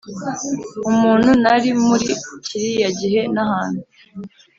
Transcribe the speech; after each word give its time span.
umuntu 0.89 1.29
nari 1.43 1.69
muri 1.85 2.09
kiriya 2.45 2.89
gihe 2.99 3.21
nahantu, 3.33 3.81